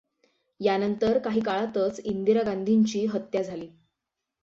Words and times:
यानंतर 0.59 1.17
काही 1.17 1.41
काळातच 1.41 1.99
इंदिरा 1.99 2.43
गांधींची 2.43 3.05
हत्या 3.05 3.41
झाली. 3.41 3.67